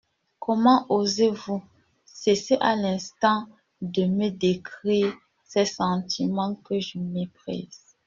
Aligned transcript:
«Comment 0.39 0.87
osez-vous?… 0.89 1.63
Cessez 2.05 2.57
à 2.59 2.75
l’instant 2.75 3.47
de 3.83 4.05
me 4.05 4.29
décrire 4.31 5.13
des 5.55 5.65
sentiments 5.65 6.55
que 6.55 6.79
je 6.79 6.97
méprise. 6.97 7.93